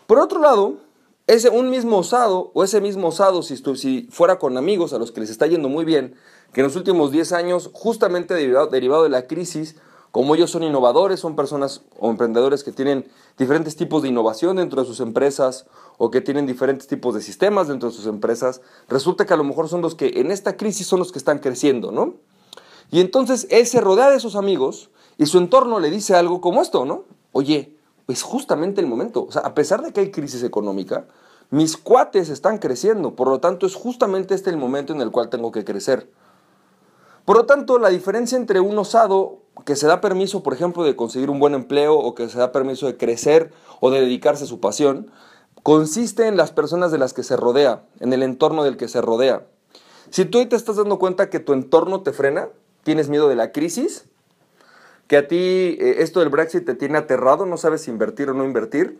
Por 0.06 0.18
otro 0.18 0.40
lado, 0.40 0.78
ese, 1.26 1.48
un 1.48 1.70
mismo 1.70 1.98
osado, 1.98 2.50
o 2.54 2.64
ese 2.64 2.80
mismo 2.80 3.08
osado, 3.08 3.42
si, 3.42 3.56
si 3.56 4.08
fuera 4.10 4.38
con 4.38 4.56
amigos 4.58 4.92
a 4.92 4.98
los 4.98 5.12
que 5.12 5.20
les 5.20 5.30
está 5.30 5.46
yendo 5.46 5.68
muy 5.68 5.84
bien, 5.84 6.16
que 6.52 6.60
en 6.60 6.66
los 6.66 6.74
últimos 6.74 7.12
10 7.12 7.32
años, 7.32 7.70
justamente 7.72 8.34
derivado, 8.34 8.66
derivado 8.66 9.04
de 9.04 9.10
la 9.10 9.28
crisis, 9.28 9.76
como 10.12 10.34
ellos 10.34 10.50
son 10.50 10.62
innovadores, 10.62 11.20
son 11.20 11.36
personas 11.36 11.82
o 11.98 12.10
emprendedores 12.10 12.64
que 12.64 12.72
tienen 12.72 13.06
diferentes 13.38 13.76
tipos 13.76 14.02
de 14.02 14.08
innovación 14.08 14.56
dentro 14.56 14.80
de 14.80 14.86
sus 14.86 15.00
empresas 15.00 15.66
o 15.98 16.10
que 16.10 16.20
tienen 16.20 16.46
diferentes 16.46 16.88
tipos 16.88 17.14
de 17.14 17.22
sistemas 17.22 17.68
dentro 17.68 17.90
de 17.90 17.94
sus 17.94 18.06
empresas, 18.06 18.60
resulta 18.88 19.26
que 19.26 19.34
a 19.34 19.36
lo 19.36 19.44
mejor 19.44 19.68
son 19.68 19.82
los 19.82 19.94
que 19.94 20.20
en 20.20 20.30
esta 20.30 20.56
crisis 20.56 20.86
son 20.86 20.98
los 20.98 21.12
que 21.12 21.18
están 21.18 21.38
creciendo, 21.38 21.92
¿no? 21.92 22.14
Y 22.90 23.00
entonces 23.00 23.46
él 23.50 23.66
se 23.66 23.80
rodea 23.80 24.10
de 24.10 24.16
esos 24.16 24.34
amigos 24.34 24.90
y 25.16 25.26
su 25.26 25.38
entorno 25.38 25.78
le 25.78 25.90
dice 25.90 26.16
algo 26.16 26.40
como 26.40 26.60
esto, 26.62 26.84
¿no? 26.84 27.04
Oye, 27.32 27.76
es 28.08 28.22
justamente 28.22 28.80
el 28.80 28.88
momento. 28.88 29.26
O 29.28 29.32
sea, 29.32 29.42
a 29.42 29.54
pesar 29.54 29.82
de 29.82 29.92
que 29.92 30.00
hay 30.00 30.10
crisis 30.10 30.42
económica, 30.42 31.06
mis 31.50 31.76
cuates 31.76 32.28
están 32.28 32.58
creciendo, 32.58 33.14
por 33.14 33.28
lo 33.28 33.38
tanto 33.38 33.66
es 33.66 33.74
justamente 33.74 34.34
este 34.34 34.50
el 34.50 34.56
momento 34.56 34.92
en 34.92 35.00
el 35.00 35.10
cual 35.10 35.28
tengo 35.28 35.52
que 35.52 35.64
crecer. 35.64 36.10
Por 37.24 37.36
lo 37.36 37.46
tanto, 37.46 37.78
la 37.78 37.90
diferencia 37.90 38.36
entre 38.36 38.60
un 38.60 38.76
osado 38.78 39.38
que 39.64 39.76
se 39.76 39.86
da 39.86 40.00
permiso, 40.00 40.42
por 40.42 40.54
ejemplo, 40.54 40.84
de 40.84 40.96
conseguir 40.96 41.30
un 41.30 41.40
buen 41.40 41.54
empleo 41.54 41.98
o 41.98 42.14
que 42.14 42.28
se 42.28 42.38
da 42.38 42.52
permiso 42.52 42.86
de 42.86 42.96
crecer 42.96 43.52
o 43.80 43.90
de 43.90 44.00
dedicarse 44.00 44.44
a 44.44 44.46
su 44.46 44.60
pasión, 44.60 45.10
consiste 45.62 46.26
en 46.26 46.36
las 46.36 46.52
personas 46.52 46.90
de 46.92 46.98
las 46.98 47.12
que 47.12 47.22
se 47.22 47.36
rodea, 47.36 47.84
en 48.00 48.12
el 48.12 48.22
entorno 48.22 48.64
del 48.64 48.76
que 48.76 48.88
se 48.88 49.00
rodea. 49.00 49.46
Si 50.10 50.24
tú 50.24 50.38
hoy 50.38 50.46
te 50.46 50.56
estás 50.56 50.76
dando 50.76 50.98
cuenta 50.98 51.30
que 51.30 51.40
tu 51.40 51.52
entorno 51.52 52.02
te 52.02 52.12
frena, 52.12 52.48
tienes 52.82 53.08
miedo 53.08 53.28
de 53.28 53.36
la 53.36 53.52
crisis, 53.52 54.06
que 55.06 55.16
a 55.16 55.28
ti 55.28 55.36
eh, 55.36 55.96
esto 55.98 56.20
del 56.20 56.28
Brexit 56.28 56.64
te 56.64 56.74
tiene 56.74 56.98
aterrado, 56.98 57.46
no 57.46 57.56
sabes 57.56 57.88
invertir 57.88 58.30
o 58.30 58.34
no 58.34 58.44
invertir, 58.44 58.98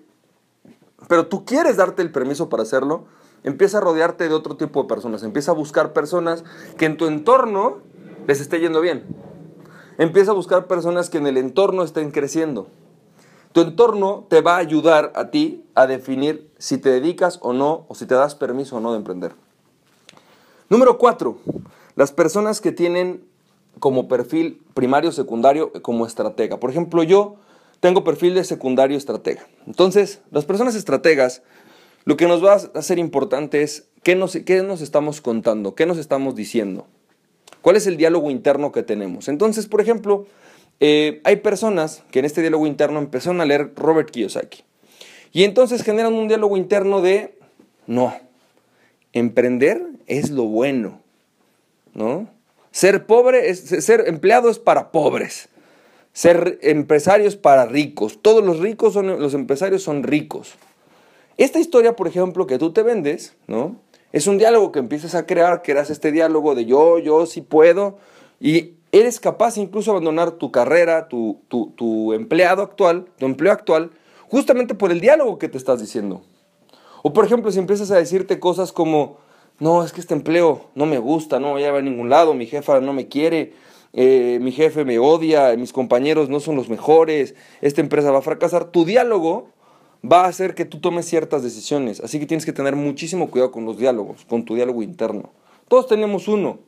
pero 1.09 1.27
tú 1.27 1.45
quieres 1.45 1.77
darte 1.77 2.03
el 2.03 2.13
permiso 2.13 2.49
para 2.49 2.63
hacerlo, 2.63 3.07
empieza 3.43 3.79
a 3.79 3.81
rodearte 3.81 4.29
de 4.29 4.35
otro 4.35 4.57
tipo 4.57 4.83
de 4.83 4.89
personas, 4.89 5.23
empieza 5.23 5.53
a 5.53 5.55
buscar 5.55 5.93
personas 5.93 6.45
que 6.77 6.87
en 6.87 6.97
tu 6.97 7.07
entorno 7.07 7.79
les 8.27 8.41
esté 8.41 8.61
yendo 8.61 8.81
bien. 8.81 9.05
Empieza 10.01 10.31
a 10.31 10.35
buscar 10.35 10.67
personas 10.67 11.11
que 11.11 11.19
en 11.19 11.27
el 11.27 11.37
entorno 11.37 11.83
estén 11.83 12.11
creciendo. 12.11 12.69
Tu 13.53 13.61
entorno 13.61 14.25
te 14.31 14.41
va 14.41 14.55
a 14.55 14.61
ayudar 14.61 15.13
a 15.15 15.31
ti 15.31 15.63
a 15.75 15.87
definir 15.87 16.51
si 16.57 16.79
te 16.79 16.89
dedicas 16.89 17.39
o 17.43 17.53
no, 17.53 17.85
o 17.87 17.95
si 17.95 18.07
te 18.07 18.15
das 18.15 18.35
permiso 18.35 18.79
o 18.79 18.81
no 18.81 18.93
de 18.93 18.97
emprender. 18.97 19.33
Número 20.71 20.97
cuatro, 20.97 21.37
las 21.97 22.13
personas 22.13 22.63
que 22.63 22.73
tienen 22.73 23.23
como 23.79 24.09
perfil 24.09 24.63
primario, 24.73 25.13
secundario, 25.13 25.71
como 25.83 26.07
estratega. 26.07 26.59
Por 26.59 26.71
ejemplo, 26.71 27.03
yo 27.03 27.37
tengo 27.81 28.03
perfil 28.03 28.33
de 28.33 28.45
secundario 28.45 28.97
estratega. 28.97 29.47
Entonces, 29.67 30.23
las 30.31 30.47
personas 30.47 30.77
estrategas, 30.77 31.43
lo 32.07 32.17
que 32.17 32.27
nos 32.27 32.43
va 32.43 32.55
a 32.55 32.79
hacer 32.79 32.99
importante 32.99 33.61
es 33.61 33.91
qué 34.03 34.17
nos, 34.17 34.33
qué 34.33 34.63
nos 34.63 34.81
estamos 34.81 35.21
contando, 35.21 35.75
qué 35.75 35.85
nos 35.85 35.99
estamos 35.99 36.37
diciendo. 36.37 36.87
¿Cuál 37.63 37.77
es 37.77 37.87
el 37.87 37.97
diálogo 37.97 38.31
interno 38.31 38.73
que 38.73 38.83
tenemos? 38.83 39.29
Entonces, 39.29 39.67
por 39.67 39.81
ejemplo, 39.81 40.27
eh, 40.81 41.21
hay 41.25 41.37
personas 41.37 42.03
que 42.11 42.21
en 42.21 42.25
este 42.25 42.41
diálogo 42.41 42.67
interno 42.67 42.99
empezaron 42.99 43.41
a 43.41 43.45
leer 43.45 43.73
Robert 43.77 44.11
Kiyosaki. 44.11 44.63
Y 45.33 45.45
entonces 45.45 45.83
generan 45.83 46.15
un 46.15 46.27
diálogo 46.27 46.57
interno 46.57 47.03
de, 47.03 47.39
no, 47.87 48.15
emprender 49.13 49.83
es 50.07 50.31
lo 50.31 50.45
bueno, 50.45 51.01
¿no? 51.95 52.29
Ser 52.73 53.07
pobre, 53.07 53.51
es, 53.51 53.61
ser 53.61 54.05
empleado 54.07 54.49
es 54.49 54.59
para 54.59 54.91
pobres. 54.91 55.49
Ser 56.13 56.59
empresario 56.63 57.29
es 57.29 57.37
para 57.37 57.67
ricos. 57.67 58.19
Todos 58.21 58.45
los 58.45 58.59
ricos 58.59 58.93
son, 58.95 59.21
los 59.21 59.35
empresarios 59.35 59.83
son 59.83 60.03
ricos. 60.03 60.55
Esta 61.37 61.59
historia, 61.59 61.95
por 61.95 62.09
ejemplo, 62.09 62.47
que 62.47 62.59
tú 62.59 62.73
te 62.73 62.83
vendes, 62.83 63.35
¿no? 63.47 63.77
Es 64.13 64.27
un 64.27 64.39
diálogo 64.39 64.73
que 64.73 64.81
empiezas 64.81 65.15
a 65.15 65.27
crear, 65.27 65.63
eras 65.67 65.91
este 65.91 66.11
diálogo 66.11 66.55
de 66.55 66.65
yo, 66.65 66.99
yo 66.99 67.27
sí 67.27 67.43
puedo, 67.43 67.99
y 68.41 68.75
eres 68.91 69.21
capaz 69.21 69.57
incluso 69.57 69.93
de 69.93 69.99
abandonar 69.99 70.33
tu 70.33 70.51
carrera, 70.51 71.07
tu, 71.09 71.41
tu, 71.49 72.13
empleado 72.13 72.63
actual, 72.63 73.07
tu 73.19 73.27
empleo 73.27 73.53
actual, 73.53 73.93
justamente 74.29 74.75
por 74.75 74.91
el 74.91 75.01
diálogo 75.01 75.39
que 75.39 75.49
te 75.49 75.59
estás 75.59 75.81
diciendo. 75.81 76.23
O 77.03 77.13
por 77.13 77.25
ejemplo, 77.25 77.53
si 77.53 77.61
empiezas 77.61 77.91
a 77.93 77.97
decirte 77.97 78.41
cosas 78.41 78.73
como, 78.73 79.19
no, 79.61 79.85
es 79.85 79.93
que 79.93 80.01
este 80.01 80.15
empleo 80.15 80.71
no 80.75 80.87
me 80.87 80.99
gusta, 80.99 81.39
no 81.39 81.53
voy 81.53 81.65
a 81.65 81.75
a 81.75 81.81
ningún 81.81 82.11
lado, 82.11 82.35
mi 82.35 82.47
jefa 82.47 82.81
no 82.81 82.93
me 82.93 83.07
quiere, 83.07 83.53
eh, 83.93 84.39
mi 84.41 84.51
jefe 84.51 84.85
me 84.85 84.99
odia, 84.99 85.55
mis 85.57 85.73
compañeros 85.73 86.29
no 86.29 86.41
son 86.41 86.57
los 86.57 86.69
mejores, 86.69 87.37
esta 87.61 87.81
empresa 87.81 88.11
va 88.11 88.19
a 88.19 88.23
fracasar, 88.23 88.67
tu 88.67 88.85
diálogo 88.85 89.51
va 90.05 90.25
a 90.25 90.29
hacer 90.29 90.55
que 90.55 90.65
tú 90.65 90.79
tomes 90.79 91.07
ciertas 91.07 91.43
decisiones. 91.43 92.01
Así 92.01 92.19
que 92.19 92.27
tienes 92.27 92.47
que 92.47 92.53
tener 92.53 92.77
muchísimo 92.77 93.31
cuidado 93.31 93.53
con 93.53 93.65
los 93.65 93.77
diálogos, 93.77 94.25
con 94.25 94.45
tu 94.45 94.55
diálogo 94.55 94.83
interno. 94.83 95.31
Todos 95.69 95.87
tenemos 95.87 96.29
uno, 96.29 96.59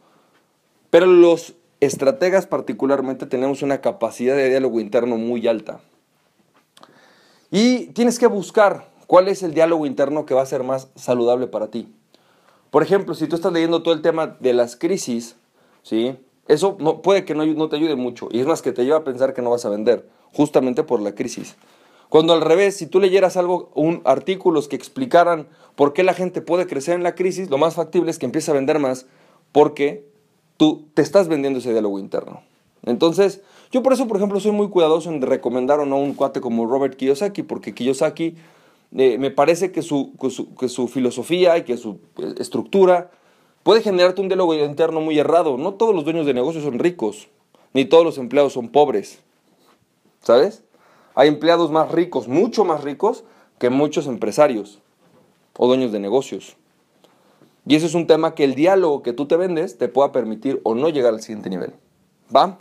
pero 0.91 1.07
los 1.07 1.55
estrategas 1.81 2.47
particularmente 2.47 3.27
tenemos 3.27 3.63
una 3.63 3.81
capacidad 3.81 4.37
de 4.37 4.49
diálogo 4.49 4.81
interno 4.81 5.17
muy 5.17 5.49
alta. 5.49 5.81
Y 7.51 7.87
tienes 7.89 8.19
que 8.19 8.27
buscar 8.27 8.89
cuál 9.07 9.29
es 9.29 9.43
el 9.43 9.53
diálogo 9.53 9.85
interno 9.87 10.25
que 10.25 10.35
va 10.35 10.43
a 10.43 10.47
ser 10.47 10.63
más 10.63 10.89
saludable 10.95 11.47
para 11.47 11.69
ti. 11.69 11.93
Por 12.71 12.83
ejemplo, 12.83 13.15
si 13.15 13.27
tú 13.27 13.37
estás 13.37 13.53
leyendo 13.53 13.83
todo 13.83 13.93
el 13.93 14.01
tema 14.01 14.27
de 14.27 14.55
las 14.55 14.77
crisis, 14.77 15.37
¿sí? 15.83 16.17
Eso 16.49 16.77
no, 16.81 17.03
puede 17.03 17.25
que 17.25 17.35
no, 17.35 17.69
te 17.69 17.77
ayude 17.77 17.97
mucho. 17.97 18.29
Y 18.31 18.41
es 18.41 18.47
más 18.47 18.63
que 18.63 18.73
te 18.73 18.85
lleva 18.85 18.99
a 18.99 19.05
pensar 19.05 19.35
que 19.35 19.43
no 19.43 19.51
vas 19.51 19.65
a 19.65 19.69
vender, 19.69 20.09
justamente 20.33 20.83
por 20.83 21.01
la 21.01 21.15
crisis. 21.15 21.57
Cuando 22.13 22.35
al 22.35 22.43
revés, 22.43 22.77
si 22.77 22.87
tú 22.87 23.01
leyeras 23.01 23.39
algo, 23.39 23.71
un, 23.75 24.03
artículos 24.05 24.69
que 24.69 24.77
explicaran 24.77 25.49
por 25.75 25.95
qué 25.95 26.03
la 26.03 26.13
gente 26.13 26.43
puede 26.43 26.67
crecer 26.67 26.95
en 26.95 27.03
la 27.03 27.15
crisis, 27.15 27.49
lo 27.49 27.57
más 27.57 27.77
factible 27.77 28.11
es 28.11 28.19
que 28.19 28.27
empiece 28.27 28.51
a 28.51 28.55
vender 28.55 28.79
más 28.79 29.07
porque 29.51 30.05
tú 30.59 30.85
te 30.93 31.01
estás 31.01 31.29
vendiendo 31.29 31.61
ese 31.61 31.73
diálogo 31.73 31.99
interno. 31.99 32.43
Entonces, 32.85 33.41
yo 33.71 33.83
por 33.83 33.95
eso, 33.95 34.09
por 34.09 34.19
ejemplo, 34.19 34.39
soy 34.41 34.53
muy 34.53 34.69
cuidadoso 34.69 35.09
en 35.09 35.23
recomendar 35.23 35.81
o 35.81 35.87
no 35.87 35.97
un 35.97 36.13
cuate 36.13 36.43
como 36.43 36.67
Robert 36.67 36.97
Kiyosaki, 36.97 37.45
porque 37.45 37.73
Kiyosaki 37.73 38.37
eh, 38.95 39.17
me 39.17 39.31
parece 39.31 39.73
que 39.73 39.81
su, 39.81 40.13
que 40.61 40.69
su, 40.69 40.89
filosofía 40.89 41.57
y 41.57 41.63
que 41.63 41.79
su 41.79 41.99
eh, 42.19 42.35
estructura 42.39 43.11
puede 43.63 43.81
generarte 43.81 44.21
un 44.21 44.29
diálogo 44.29 44.53
interno 44.53 45.01
muy 45.01 45.19
errado. 45.19 45.57
No 45.57 45.73
todos 45.73 45.95
los 45.95 46.05
dueños 46.05 46.27
de 46.27 46.35
negocios 46.35 46.63
son 46.63 46.79
ricos, 46.79 47.29
ni 47.73 47.87
todos 47.87 48.05
los 48.05 48.19
empleados 48.19 48.53
son 48.53 48.69
pobres. 48.69 49.21
¿Sabes? 50.21 50.63
Hay 51.15 51.29
empleados 51.29 51.71
más 51.71 51.91
ricos, 51.91 52.29
mucho 52.29 52.65
más 52.65 52.83
ricos, 52.83 53.25
que 53.59 53.71
muchos 53.71 54.07
empresarios 54.07 54.81
o 55.57 55.67
dueños 55.67 55.93
de 55.93 56.01
negocios. 56.01 56.57
Y 57.67 57.77
eso 57.77 57.87
es 57.87 57.95
un 57.95 58.07
tema 58.07 58.35
que 58.35 58.45
el 58.45 58.55
diálogo 58.55 59.03
que 59.03 59.13
tú 59.13 59.27
te 59.27 59.37
vendes 59.37 59.79
te 59.79 59.89
pueda 59.89 60.11
permitir 60.11 60.61
o 60.65 60.75
no 60.75 60.89
llegar 60.89 61.15
al 61.15 61.23
siguiente 61.23 61.51
nivel. 61.51 61.73
¿Va? 62.35 62.59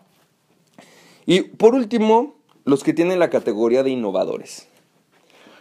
Y 1.25 1.41
por 1.41 1.73
último, 1.73 2.35
los 2.65 2.83
que 2.83 2.93
tienen 2.93 3.19
la 3.19 3.29
categoría 3.29 3.83
de 3.83 3.89
innovadores. 3.89 4.67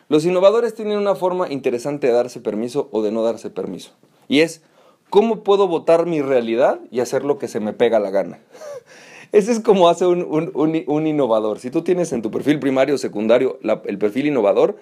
Los 0.09 0.25
innovadores 0.25 0.75
tienen 0.75 0.99
una 0.99 1.15
forma 1.15 1.51
interesante 1.51 2.09
de 2.09 2.13
darse 2.13 2.41
permiso 2.41 2.89
o 2.93 3.01
de 3.01 3.13
no 3.13 3.23
darse 3.23 3.49
permiso. 3.49 3.93
Y 4.29 4.41
es, 4.41 4.63
¿cómo 5.09 5.43
puedo 5.45 5.69
votar 5.69 6.07
mi 6.07 6.21
realidad 6.21 6.81
y 6.91 7.01
hacer 7.01 7.25
lo 7.25 7.39
que 7.39 7.49
se 7.49 7.61
me 7.61 7.73
pega 7.73 8.01
la 8.01 8.11
gana? 8.11 8.41
Ese 9.33 9.53
es 9.53 9.61
como 9.61 9.89
hace 9.89 10.07
un, 10.07 11.07
innovador. 11.07 11.61
Si 11.61 11.71
tú 11.71 11.83
tienes 11.83 12.13
en 12.13 12.23
tu 12.23 12.31
perfil 12.31 12.59
primario 12.59 12.97
o 12.97 12.99
secundario 12.99 13.59
el 13.85 13.99
perfil 13.99 14.27
innovador, 14.27 14.77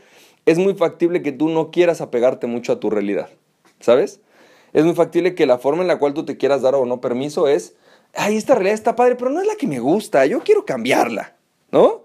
es 0.47 0.59
muy 0.59 0.75
factible 0.75 1.23
que 1.23 1.33
tú 1.33 1.49
no 1.49 1.71
quieras 1.71 2.01
apegarte 2.01 2.47
mucho 2.47 2.73
a 2.73 2.81
tu 2.81 2.89
realidad. 2.89 3.29
¿Sabes? 3.81 4.21
Es 4.73 4.85
muy 4.85 4.95
factible 4.95 5.35
que 5.35 5.47
la 5.47 5.59
forma 5.59 5.83
en 5.83 5.89
la 5.89 5.99
cual 5.99 6.15
tú 6.15 6.25
te 6.25 6.37
quieras 6.37 6.63
dar 6.63 6.75
o 6.75 6.87
no 6.87 7.01
permiso 7.01 7.49
es, 7.49 7.75
ay, 8.15 8.37
esta 8.37 8.55
realidad 8.55 8.75
está 8.75 8.97
padre, 8.97 9.17
pero 9.17 9.31
no 9.31 9.41
es 9.41 9.47
la 9.47 9.57
que 9.57 9.67
me 9.67 9.81
gusta, 9.81 10.25
yo 10.27 10.41
quiero 10.41 10.65
cambiarla, 10.65 11.37
¿no? 11.71 12.03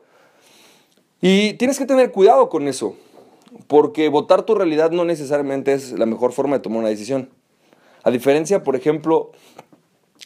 Y 1.21 1.53
tienes 1.53 1.77
que 1.77 1.85
tener 1.85 2.11
cuidado 2.11 2.49
con 2.49 2.67
eso. 2.67 2.97
Porque 3.67 4.09
votar 4.09 4.43
tu 4.43 4.55
realidad 4.55 4.91
no 4.91 5.05
necesariamente 5.05 5.73
es 5.73 5.97
la 5.97 6.05
mejor 6.05 6.33
forma 6.33 6.57
de 6.57 6.61
tomar 6.61 6.79
una 6.79 6.89
decisión. 6.89 7.29
A 8.03 8.11
diferencia, 8.11 8.63
por 8.63 8.75
ejemplo, 8.75 9.31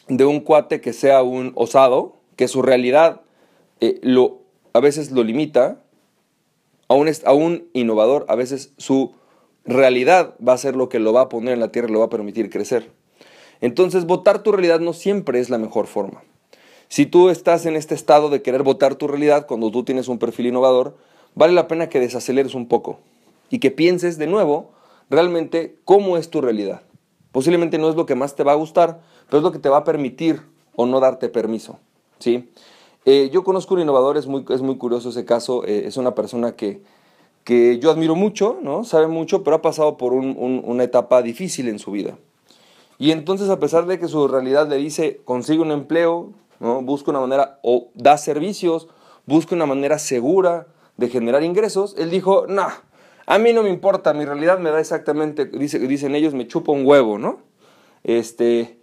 de 0.08 0.24
un 0.24 0.40
cuate 0.40 0.80
que 0.80 0.92
sea 0.92 1.22
un 1.22 1.52
osado, 1.54 2.16
que 2.36 2.48
su 2.48 2.62
realidad 2.62 3.22
eh, 3.80 3.98
lo, 4.02 4.42
a 4.72 4.80
veces 4.80 5.10
lo 5.10 5.22
limita, 5.22 5.82
a 6.88 6.94
un, 6.94 7.10
a 7.24 7.32
un 7.32 7.68
innovador, 7.74 8.24
a 8.28 8.34
veces 8.34 8.72
su 8.78 9.12
realidad 9.64 10.34
va 10.46 10.54
a 10.54 10.58
ser 10.58 10.74
lo 10.74 10.88
que 10.88 10.98
lo 10.98 11.12
va 11.12 11.22
a 11.22 11.28
poner 11.28 11.54
en 11.54 11.60
la 11.60 11.70
tierra 11.70 11.88
y 11.88 11.92
lo 11.92 11.98
va 12.00 12.06
a 12.06 12.10
permitir 12.10 12.50
crecer. 12.50 12.90
Entonces, 13.60 14.06
votar 14.06 14.42
tu 14.42 14.52
realidad 14.52 14.80
no 14.80 14.92
siempre 14.92 15.40
es 15.40 15.50
la 15.50 15.58
mejor 15.58 15.86
forma. 15.86 16.22
Si 16.88 17.04
tú 17.04 17.28
estás 17.28 17.66
en 17.66 17.76
este 17.76 17.94
estado 17.94 18.30
de 18.30 18.40
querer 18.40 18.62
votar 18.62 18.94
tu 18.94 19.08
realidad 19.08 19.46
cuando 19.46 19.70
tú 19.70 19.84
tienes 19.84 20.08
un 20.08 20.18
perfil 20.18 20.46
innovador, 20.46 20.96
vale 21.34 21.52
la 21.52 21.68
pena 21.68 21.88
que 21.88 22.00
desaceleres 22.00 22.54
un 22.54 22.66
poco 22.66 22.98
y 23.50 23.58
que 23.58 23.70
pienses 23.70 24.16
de 24.16 24.26
nuevo 24.26 24.70
realmente 25.10 25.76
cómo 25.84 26.16
es 26.16 26.30
tu 26.30 26.40
realidad. 26.40 26.82
Posiblemente 27.38 27.78
no 27.78 27.88
es 27.88 27.94
lo 27.94 28.04
que 28.04 28.16
más 28.16 28.34
te 28.34 28.42
va 28.42 28.50
a 28.50 28.56
gustar, 28.56 28.98
pero 29.26 29.38
es 29.38 29.44
lo 29.44 29.52
que 29.52 29.60
te 29.60 29.68
va 29.68 29.76
a 29.76 29.84
permitir 29.84 30.42
o 30.74 30.86
no 30.86 30.98
darte 30.98 31.28
permiso. 31.28 31.78
¿sí? 32.18 32.50
Eh, 33.04 33.30
yo 33.32 33.44
conozco 33.44 33.74
un 33.74 33.80
innovador, 33.80 34.16
es 34.16 34.26
muy, 34.26 34.44
es 34.48 34.60
muy 34.60 34.76
curioso 34.76 35.10
ese 35.10 35.24
caso, 35.24 35.64
eh, 35.64 35.84
es 35.86 35.96
una 35.96 36.16
persona 36.16 36.56
que, 36.56 36.82
que 37.44 37.78
yo 37.78 37.92
admiro 37.92 38.16
mucho, 38.16 38.58
¿no? 38.60 38.82
sabe 38.82 39.06
mucho, 39.06 39.44
pero 39.44 39.54
ha 39.54 39.62
pasado 39.62 39.96
por 39.96 40.14
una 40.14 40.82
etapa 40.82 41.22
difícil 41.22 41.68
en 41.68 41.78
su 41.78 41.92
vida. 41.92 42.18
Y 42.98 43.12
entonces 43.12 43.50
a 43.50 43.60
pesar 43.60 43.86
de 43.86 44.00
que 44.00 44.08
su 44.08 44.26
realidad 44.26 44.68
le 44.68 44.74
dice, 44.74 45.20
consigue 45.24 45.62
un 45.62 45.70
empleo, 45.70 46.32
¿no? 46.58 46.82
busca 46.82 47.12
una 47.12 47.20
manera, 47.20 47.60
o 47.62 47.86
da 47.94 48.18
servicios, 48.18 48.88
busca 49.26 49.54
una 49.54 49.66
manera 49.66 50.00
segura 50.00 50.66
de 50.96 51.08
generar 51.08 51.44
ingresos, 51.44 51.94
él 51.98 52.10
dijo, 52.10 52.48
no, 52.48 52.66
a 53.30 53.38
mí 53.38 53.52
no 53.52 53.62
me 53.62 53.68
importa, 53.68 54.14
mi 54.14 54.24
realidad 54.24 54.58
me 54.58 54.70
da 54.70 54.80
exactamente, 54.80 55.44
dice, 55.44 55.78
dicen 55.80 56.14
ellos, 56.14 56.32
me 56.32 56.46
chupa 56.46 56.72
un 56.72 56.86
huevo, 56.86 57.18
¿no? 57.18 57.40
Este, 58.02 58.78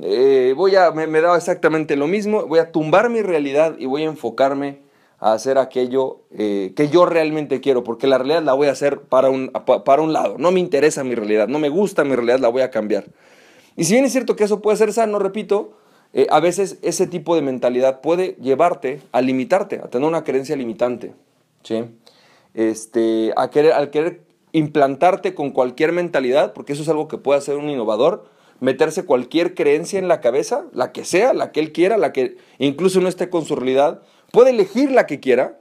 eh, 0.00 0.54
voy 0.56 0.74
a, 0.74 0.90
me, 0.92 1.20
da 1.20 1.36
exactamente 1.36 1.96
lo 1.96 2.06
mismo, 2.06 2.46
voy 2.46 2.60
a 2.60 2.72
tumbar 2.72 3.10
mi 3.10 3.20
realidad 3.20 3.76
y 3.78 3.84
voy 3.84 4.04
a 4.04 4.06
enfocarme 4.06 4.78
a 5.18 5.34
hacer 5.34 5.58
aquello 5.58 6.22
eh, 6.30 6.72
que 6.74 6.88
yo 6.88 7.04
realmente 7.04 7.60
quiero, 7.60 7.84
porque 7.84 8.06
la 8.06 8.16
realidad 8.16 8.42
la 8.42 8.54
voy 8.54 8.68
a 8.68 8.72
hacer 8.72 9.02
para 9.02 9.28
un, 9.28 9.52
para 9.84 10.00
un 10.00 10.14
lado, 10.14 10.36
no 10.38 10.50
me 10.50 10.60
interesa 10.60 11.04
mi 11.04 11.14
realidad, 11.14 11.48
no 11.48 11.58
me 11.58 11.68
gusta 11.68 12.02
mi 12.02 12.16
realidad, 12.16 12.38
la 12.38 12.48
voy 12.48 12.62
a 12.62 12.70
cambiar. 12.70 13.04
Y 13.76 13.84
si 13.84 13.92
bien 13.92 14.06
es 14.06 14.12
cierto 14.12 14.34
que 14.34 14.44
eso 14.44 14.62
puede 14.62 14.78
ser 14.78 14.94
sano, 14.94 15.18
repito, 15.18 15.72
eh, 16.14 16.26
a 16.30 16.40
veces 16.40 16.78
ese 16.80 17.06
tipo 17.06 17.34
de 17.34 17.42
mentalidad 17.42 18.00
puede 18.00 18.34
llevarte 18.40 19.02
a 19.12 19.20
limitarte, 19.20 19.76
a 19.84 19.88
tener 19.88 20.08
una 20.08 20.24
creencia 20.24 20.56
limitante. 20.56 21.12
¿sí? 21.64 21.84
Este, 22.54 23.32
a 23.36 23.50
querer, 23.50 23.72
al 23.72 23.90
querer 23.90 24.22
implantarte 24.52 25.34
con 25.34 25.50
cualquier 25.50 25.92
mentalidad, 25.92 26.52
porque 26.52 26.72
eso 26.72 26.82
es 26.82 26.88
algo 26.88 27.08
que 27.08 27.18
puede 27.18 27.38
hacer 27.38 27.56
un 27.56 27.68
innovador, 27.68 28.24
meterse 28.60 29.04
cualquier 29.04 29.54
creencia 29.54 29.98
en 29.98 30.08
la 30.08 30.20
cabeza, 30.20 30.66
la 30.72 30.92
que 30.92 31.04
sea, 31.04 31.32
la 31.32 31.52
que 31.52 31.60
él 31.60 31.72
quiera, 31.72 31.96
la 31.96 32.12
que 32.12 32.36
incluso 32.58 33.00
no 33.00 33.08
esté 33.08 33.30
con 33.30 33.44
su 33.44 33.56
realidad, 33.56 34.02
puede 34.32 34.50
elegir 34.50 34.90
la 34.90 35.06
que 35.06 35.20
quiera 35.20 35.58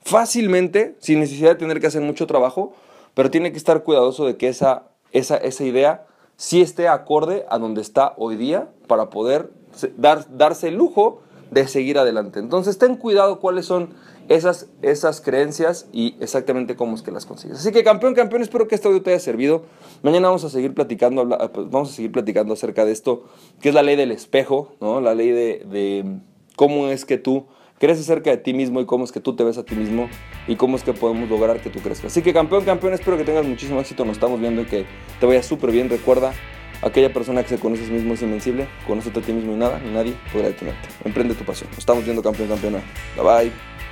fácilmente, 0.00 0.96
sin 1.00 1.20
necesidad 1.20 1.50
de 1.50 1.56
tener 1.56 1.80
que 1.80 1.88
hacer 1.88 2.02
mucho 2.02 2.26
trabajo, 2.26 2.74
pero 3.14 3.30
tiene 3.30 3.52
que 3.52 3.58
estar 3.58 3.82
cuidadoso 3.82 4.26
de 4.26 4.36
que 4.36 4.48
esa, 4.48 4.84
esa, 5.12 5.36
esa 5.36 5.64
idea 5.64 6.06
sí 6.36 6.62
esté 6.62 6.88
acorde 6.88 7.44
a 7.50 7.58
donde 7.58 7.82
está 7.82 8.14
hoy 8.16 8.36
día 8.36 8.68
para 8.86 9.10
poder 9.10 9.50
dar, 9.96 10.26
darse 10.36 10.68
el 10.68 10.76
lujo 10.76 11.20
de 11.50 11.66
seguir 11.66 11.98
adelante. 11.98 12.38
Entonces, 12.38 12.78
ten 12.78 12.96
cuidado 12.96 13.40
cuáles 13.40 13.66
son 13.66 13.90
esas, 14.28 14.68
esas 14.82 15.20
creencias 15.20 15.88
y 15.92 16.16
exactamente 16.20 16.76
cómo 16.76 16.94
es 16.94 17.02
que 17.02 17.10
las 17.10 17.26
consigues. 17.26 17.58
Así 17.58 17.72
que 17.72 17.82
campeón, 17.82 18.14
campeón, 18.14 18.42
espero 18.42 18.68
que 18.68 18.74
este 18.74 18.88
audio 18.88 19.02
te 19.02 19.10
haya 19.10 19.20
servido. 19.20 19.64
Mañana 20.02 20.28
vamos 20.28 20.44
a 20.44 20.50
seguir 20.50 20.74
platicando, 20.74 21.26
pues, 21.28 21.70
vamos 21.70 21.90
a 21.90 21.92
seguir 21.94 22.12
platicando 22.12 22.52
acerca 22.52 22.84
de 22.84 22.92
esto, 22.92 23.24
que 23.60 23.70
es 23.70 23.74
la 23.74 23.82
ley 23.82 23.96
del 23.96 24.12
espejo, 24.12 24.72
¿no? 24.80 25.00
La 25.00 25.14
ley 25.14 25.30
de, 25.30 25.64
de 25.70 26.04
cómo 26.56 26.88
es 26.88 27.04
que 27.04 27.18
tú 27.18 27.46
crees 27.78 28.00
acerca 28.00 28.30
de 28.30 28.36
ti 28.38 28.52
mismo 28.52 28.80
y 28.80 28.86
cómo 28.86 29.04
es 29.04 29.12
que 29.12 29.20
tú 29.20 29.36
te 29.36 29.44
ves 29.44 29.56
a 29.56 29.64
ti 29.64 29.74
mismo 29.74 30.08
y 30.46 30.56
cómo 30.56 30.76
es 30.76 30.82
que 30.82 30.92
podemos 30.92 31.28
lograr 31.28 31.60
que 31.60 31.70
tú 31.70 31.80
crezcas. 31.80 32.12
Así 32.12 32.22
que 32.22 32.32
campeón, 32.32 32.64
campeón, 32.64 32.92
espero 32.92 33.16
que 33.16 33.24
tengas 33.24 33.46
muchísimo 33.46 33.80
éxito, 33.80 34.04
nos 34.04 34.16
estamos 34.16 34.40
viendo 34.40 34.62
y 34.62 34.66
que 34.66 34.84
te 35.20 35.26
vaya 35.26 35.42
súper 35.42 35.70
bien. 35.70 35.88
Recuerda, 35.88 36.32
aquella 36.82 37.12
persona 37.12 37.42
que 37.42 37.50
se 37.50 37.58
conoce 37.58 37.84
a 37.84 37.86
sí 37.86 37.92
mismo 37.92 38.14
es 38.14 38.22
invencible, 38.22 38.68
conoce 38.86 39.10
a 39.10 39.12
ti 39.22 39.32
mismo 39.32 39.52
y 39.52 39.56
nada, 39.56 39.78
ni 39.78 39.90
nadie 39.90 40.14
podrá 40.32 40.48
detenerte. 40.48 40.88
Emprende 41.04 41.34
tu 41.34 41.44
pasión. 41.44 41.70
Nos 41.70 41.78
estamos 41.78 42.04
viendo 42.04 42.22
campeón, 42.22 42.48
campeona. 42.48 42.82
Bye 43.16 43.24
bye. 43.24 43.87